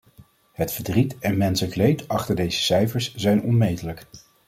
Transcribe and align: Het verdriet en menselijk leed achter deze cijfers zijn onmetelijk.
Het 0.51 0.71
verdriet 0.73 1.17
en 1.19 1.37
menselijk 1.37 1.75
leed 1.75 2.07
achter 2.07 2.35
deze 2.35 2.59
cijfers 2.61 3.15
zijn 3.15 3.41
onmetelijk. 3.41 4.05